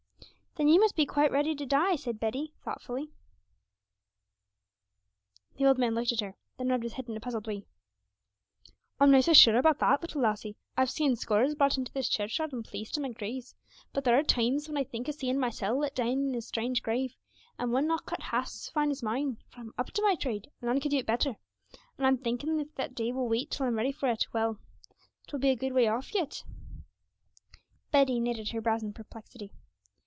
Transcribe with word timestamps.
'Then 0.55 0.67
you 0.67 0.81
must 0.81 0.97
be 0.97 1.05
quite 1.05 1.31
ready 1.31 1.55
to 1.55 1.65
die?' 1.65 1.95
said 1.95 2.19
Betty, 2.19 2.41
looking 2.41 2.51
at 2.51 2.57
him 2.57 2.63
thoughtfully. 2.65 3.09
The 5.55 5.65
old 5.65 5.77
man 5.77 5.95
looked 5.95 6.11
at 6.11 6.19
her; 6.19 6.35
then 6.57 6.67
rubbed 6.67 6.83
his 6.83 6.91
head 6.91 7.07
in 7.07 7.15
a 7.15 7.21
puzzled 7.21 7.47
way. 7.47 7.63
'I'm 8.99 9.11
no 9.11 9.21
so 9.21 9.31
sure 9.31 9.55
about 9.55 9.79
that, 9.79 10.01
little 10.01 10.19
lassie; 10.21 10.57
I've 10.75 10.89
seen 10.89 11.15
scores 11.15 11.55
brought 11.55 11.77
into 11.77 11.93
this 11.93 12.09
churchyard 12.09 12.51
and 12.51 12.65
placed 12.65 12.97
in 12.97 13.03
my 13.03 13.11
graves, 13.13 13.55
but 13.93 14.03
there 14.03 14.19
are 14.19 14.23
toimes 14.23 14.67
when 14.67 14.75
I 14.75 14.83
think 14.83 15.07
o' 15.07 15.13
seeing 15.13 15.39
mysel' 15.39 15.79
let 15.79 15.95
down 15.95 16.09
into 16.25 16.39
a 16.39 16.41
strange 16.41 16.83
grave, 16.83 17.15
and 17.57 17.71
one 17.71 17.87
not 17.87 18.05
cut 18.05 18.21
half 18.21 18.49
so 18.49 18.73
foine 18.73 18.91
as 18.91 19.01
mine, 19.01 19.37
for 19.47 19.61
I'm 19.61 19.73
up 19.77 19.91
to 19.91 20.01
my 20.01 20.15
trade, 20.15 20.51
and 20.59 20.67
none 20.67 20.81
could 20.81 20.91
do 20.91 20.97
it 20.97 21.05
better, 21.05 21.37
and 21.97 22.05
I'm 22.05 22.17
thinkin' 22.17 22.59
if 22.59 22.75
that 22.75 22.93
day 22.93 23.13
will 23.13 23.29
wait 23.29 23.49
till 23.51 23.65
I'm 23.67 23.77
ready 23.77 23.93
for 23.93 24.09
it; 24.11 24.27
well 24.33 24.59
'twill 25.27 25.39
be 25.39 25.49
a 25.51 25.55
good 25.55 25.71
way 25.71 25.87
off 25.87 26.13
yet!' 26.13 26.43
Betty 27.91 28.19
knitted 28.19 28.49
her 28.49 28.59
brows 28.61 28.83
in 28.83 28.91
perplexity. 28.91 29.53